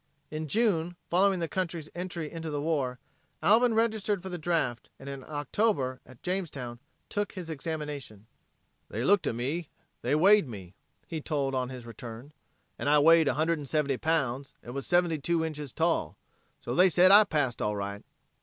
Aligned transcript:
In 0.31 0.47
June 0.47 0.95
following 1.11 1.39
the 1.41 1.47
country's 1.47 1.87
entry 1.93 2.31
into 2.31 2.49
the 2.49 2.59
war 2.59 2.97
Alvin 3.43 3.75
registered 3.75 4.23
for 4.23 4.29
the 4.29 4.37
draft 4.39 4.89
and 4.97 5.07
in 5.07 5.23
October 5.23 6.01
at 6.07 6.23
Jamestown 6.23 6.79
took 7.07 7.33
his 7.33 7.51
examination. 7.51 8.25
"They 8.89 9.03
looked 9.03 9.27
at 9.27 9.35
me, 9.35 9.69
they 10.01 10.15
weighed 10.15 10.47
me," 10.47 10.73
he 11.05 11.21
told 11.21 11.53
on 11.53 11.69
his 11.69 11.85
return, 11.85 12.33
"and 12.79 12.89
I 12.89 12.97
weighed 12.97 13.27
170 13.27 13.97
pounds 13.97 14.55
and 14.63 14.73
was 14.73 14.87
72 14.87 15.45
inches 15.45 15.71
tall. 15.71 16.17
So 16.61 16.73
they 16.73 16.89
said 16.89 17.11
I 17.11 17.23
passed 17.23 17.61
all 17.61 17.75
right!" 17.75 18.03